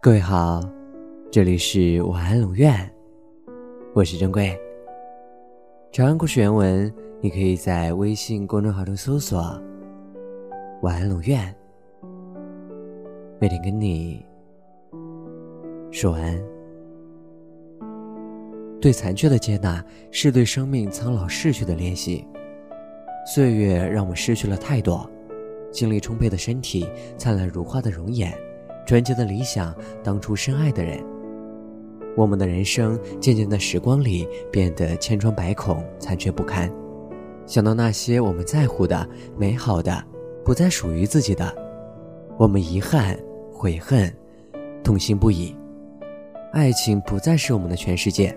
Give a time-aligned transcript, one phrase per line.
[0.00, 0.60] 各位好，
[1.28, 2.88] 这里是晚安龙院，
[3.92, 4.56] 我是珍贵。
[5.90, 9.60] 长安故事原文，你可以在微信公众号中搜索
[10.82, 11.52] “晚安龙院”，
[13.40, 14.24] 每天跟你
[15.90, 16.40] 说晚安。
[18.80, 22.24] 对残缺的接纳，是对生命苍老逝去的练习。
[23.26, 25.10] 岁月让我们失去了太多，
[25.72, 28.32] 精力充沛的身体，灿烂如花的容颜。
[28.88, 30.98] 纯洁的理想，当初深爱的人。
[32.16, 36.72] 我们的人生渐渐在时光里变得千疮百孔、残缺不堪。
[37.44, 39.06] 想到那些我们在乎的、
[39.36, 40.02] 美好的，
[40.42, 41.54] 不再属于自己的，
[42.38, 43.14] 我们遗憾、
[43.52, 44.10] 悔恨、
[44.82, 45.54] 痛心不已。
[46.54, 48.34] 爱情不再是我们的全世界，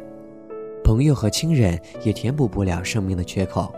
[0.83, 3.73] 朋友和亲人也填补不了生命的缺口。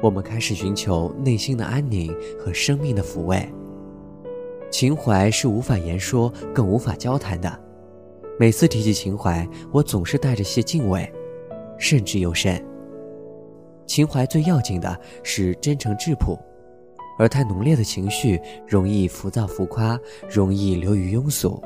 [0.00, 3.44] 我们开始寻求内心的安宁和生命的抚慰。
[4.70, 7.58] 情怀是无法言说，更无法交谈的。
[8.38, 11.10] 每次提起情怀，我总是带着些敬畏，
[11.78, 12.62] 甚至又慎。
[13.86, 16.38] 情怀最要紧的是真诚质朴，
[17.18, 21.60] 而太浓烈的情绪容易浮躁浮夸，容易流于庸俗。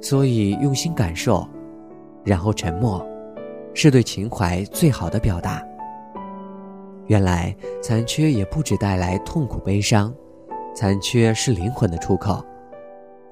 [0.00, 1.46] 所以用心感受，
[2.24, 3.04] 然后沉默，
[3.74, 5.62] 是对情怀最好的表达。
[7.06, 10.14] 原来残缺也不止带来痛苦悲伤。
[10.74, 12.44] 残缺是灵魂的出口，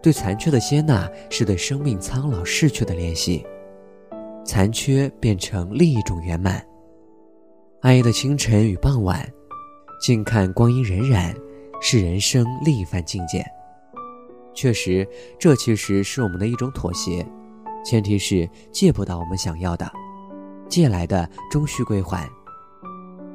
[0.00, 3.44] 对残缺的接纳是对生命苍老逝去的练习，
[4.44, 6.64] 残缺变成另一种圆满。
[7.80, 9.28] 安逸的清晨与傍晚，
[10.00, 11.34] 静看光阴荏苒，
[11.80, 13.44] 是人生另一番境界。
[14.54, 17.26] 确实，这其实是我们的一种妥协，
[17.84, 19.90] 前提是借不到我们想要的，
[20.68, 22.30] 借来的终须归还。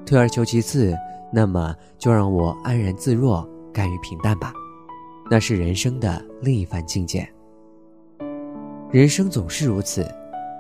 [0.06, 0.96] 退而求其次，
[1.34, 3.46] 那么就让我安然自若。
[3.78, 4.52] 甘于平淡吧，
[5.30, 7.30] 那是人生的另一番境界。
[8.90, 10.04] 人生总是如此，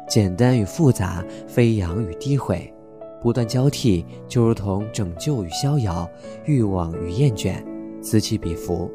[0.07, 2.71] 简单与复杂，飞扬与低毁，
[3.19, 6.07] 不断交替，就如同拯救与逍遥，
[6.45, 7.55] 欲望与厌倦，
[8.03, 8.87] 此起彼伏。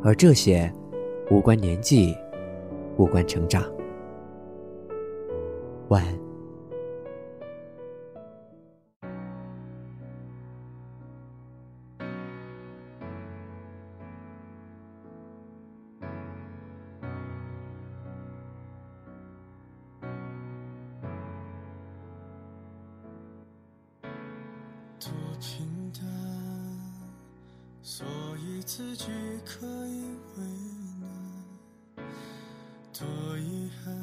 [0.00, 0.72] 而这些，
[1.28, 2.16] 无关年纪，
[2.98, 3.64] 无关成长。
[5.88, 6.19] 晚安。
[28.62, 29.06] 自己
[29.44, 30.02] 可以
[30.36, 30.44] 为
[31.00, 32.04] 难；
[32.92, 33.94] 多遗憾，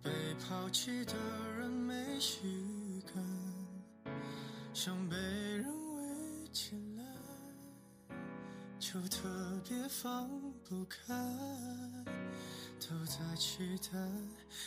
[0.00, 1.14] 被抛弃的
[1.58, 4.14] 人没习惯，
[4.72, 8.14] 想被人围起来，
[8.78, 9.28] 就特
[9.68, 10.28] 别放
[10.62, 11.12] 不开。
[12.78, 13.98] 都在期待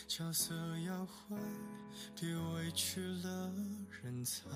[0.08, 1.40] 角色要换，
[2.20, 3.52] 别委屈了
[4.02, 4.50] 人才。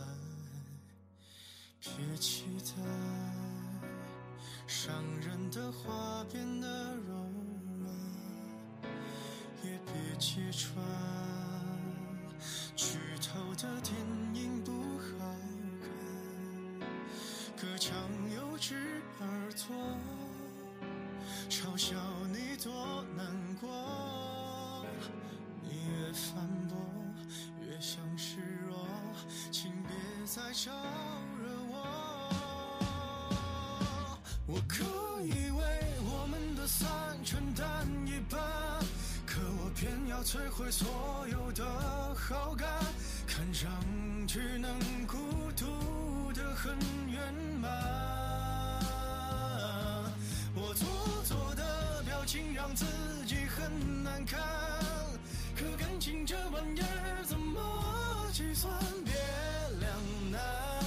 [1.82, 2.84] 别期待
[4.68, 6.68] 伤人的话变得
[7.08, 7.14] 柔
[7.80, 7.96] 软，
[9.64, 10.84] 也别揭穿
[12.76, 13.96] 剧透的电
[14.34, 15.36] 影不好
[15.82, 16.88] 看。
[17.56, 17.96] 隔墙
[18.36, 19.98] 有只耳朵。
[21.50, 21.96] 嘲笑
[22.32, 23.26] 你多难
[23.60, 24.86] 过，
[25.64, 26.78] 你越反驳
[27.62, 28.88] 越像示弱，
[29.52, 29.92] 请别
[30.26, 30.72] 再找
[34.52, 34.84] 我可
[35.22, 35.62] 以为
[36.02, 36.90] 我们的散
[37.24, 38.40] 承担一半，
[39.24, 40.88] 可我偏要摧毁所
[41.32, 41.64] 有的
[42.16, 42.68] 好感，
[43.28, 43.70] 看上
[44.28, 44.72] 去能
[45.06, 45.18] 孤
[45.56, 46.76] 独的很
[47.08, 47.70] 圆满。
[50.56, 50.88] 我做
[51.26, 52.86] 作的表情让自
[53.28, 54.42] 己很难堪，
[55.56, 58.74] 可感情这玩意儿怎么计算？
[59.06, 59.14] 别
[59.80, 59.92] 两
[60.32, 60.79] 难。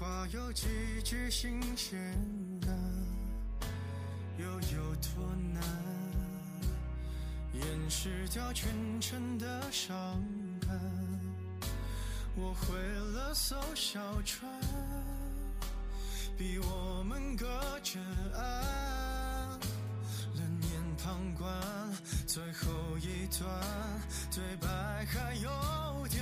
[0.00, 0.66] 话有几
[1.04, 2.00] 句新鲜
[2.62, 2.68] 的，
[4.38, 5.62] 又有多难
[7.52, 9.94] 掩饰掉全城的伤
[10.62, 10.80] 感？
[12.34, 12.78] 我毁
[13.12, 14.50] 了艘小船，
[16.38, 17.46] 逼我们隔
[17.82, 18.00] 着
[18.34, 19.60] 岸，
[20.34, 21.46] 冷眼旁观
[22.26, 23.46] 最后一段
[24.34, 26.19] 对白还有点。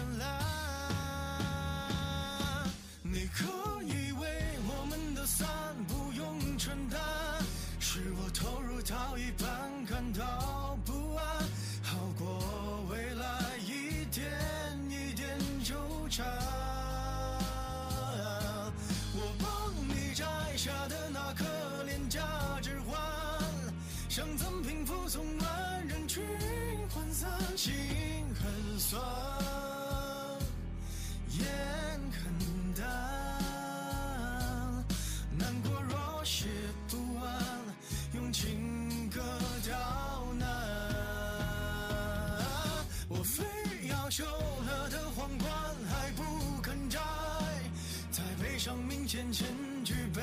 [28.88, 28.98] 酸，
[31.38, 31.44] 眼
[32.10, 32.32] 很
[32.74, 32.86] 淡，
[35.36, 36.46] 难过若写
[36.88, 37.30] 不完，
[38.14, 39.20] 用情歌
[39.62, 39.76] 刁
[40.38, 40.48] 难。
[43.08, 43.44] 我非
[43.88, 45.52] 要修了的皇冠
[45.90, 46.22] 还不
[46.62, 46.98] 肯摘，
[48.10, 49.46] 在悲伤面前千
[49.84, 50.22] 句被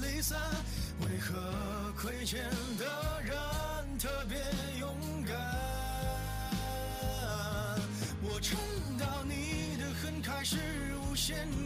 [0.00, 0.40] 离散，
[1.00, 2.48] 为何亏欠
[2.78, 3.36] 的人
[3.98, 4.38] 特别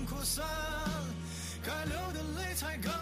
[0.09, 0.45] 扩散，
[1.65, 2.93] 该流的泪才刚